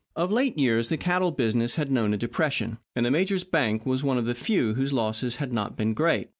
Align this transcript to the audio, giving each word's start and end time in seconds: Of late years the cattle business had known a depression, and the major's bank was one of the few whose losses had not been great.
Of 0.15 0.31
late 0.31 0.57
years 0.57 0.89
the 0.89 0.97
cattle 0.97 1.29
business 1.29 1.75
had 1.75 1.91
known 1.91 2.11
a 2.11 2.17
depression, 2.17 2.79
and 2.95 3.05
the 3.05 3.11
major's 3.11 3.43
bank 3.43 3.85
was 3.85 4.03
one 4.03 4.17
of 4.17 4.25
the 4.25 4.33
few 4.33 4.73
whose 4.73 4.91
losses 4.91 5.35
had 5.35 5.53
not 5.53 5.77
been 5.77 5.93
great. 5.93 6.29